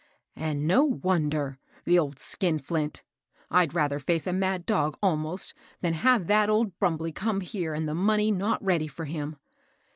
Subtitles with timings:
[0.35, 3.03] "And no wonder I the old skinflint
[3.51, 7.41] I I'd rather &ce a mad dog, almost, than have that old Brum bley come
[7.41, 9.35] here and the money not ready for him.